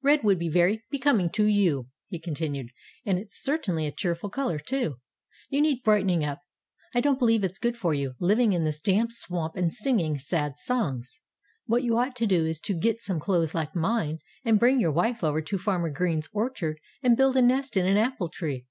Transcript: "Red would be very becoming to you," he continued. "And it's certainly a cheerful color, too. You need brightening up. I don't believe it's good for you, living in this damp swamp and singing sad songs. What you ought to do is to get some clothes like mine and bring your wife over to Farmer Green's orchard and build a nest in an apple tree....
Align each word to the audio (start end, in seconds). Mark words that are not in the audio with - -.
"Red 0.00 0.22
would 0.22 0.38
be 0.38 0.48
very 0.48 0.84
becoming 0.92 1.28
to 1.30 1.44
you," 1.44 1.88
he 2.06 2.20
continued. 2.20 2.70
"And 3.04 3.18
it's 3.18 3.42
certainly 3.42 3.84
a 3.84 3.90
cheerful 3.90 4.28
color, 4.30 4.60
too. 4.60 5.00
You 5.50 5.60
need 5.60 5.82
brightening 5.82 6.22
up. 6.22 6.40
I 6.94 7.00
don't 7.00 7.18
believe 7.18 7.42
it's 7.42 7.58
good 7.58 7.76
for 7.76 7.92
you, 7.92 8.14
living 8.20 8.52
in 8.52 8.62
this 8.64 8.78
damp 8.78 9.10
swamp 9.10 9.56
and 9.56 9.72
singing 9.72 10.18
sad 10.18 10.56
songs. 10.56 11.18
What 11.66 11.82
you 11.82 11.98
ought 11.98 12.14
to 12.14 12.28
do 12.28 12.46
is 12.46 12.60
to 12.60 12.74
get 12.78 13.00
some 13.00 13.18
clothes 13.18 13.56
like 13.56 13.74
mine 13.74 14.20
and 14.44 14.60
bring 14.60 14.78
your 14.78 14.92
wife 14.92 15.24
over 15.24 15.42
to 15.42 15.58
Farmer 15.58 15.90
Green's 15.90 16.28
orchard 16.32 16.78
and 17.02 17.16
build 17.16 17.36
a 17.36 17.42
nest 17.42 17.76
in 17.76 17.84
an 17.84 17.96
apple 17.96 18.28
tree.... 18.28 18.66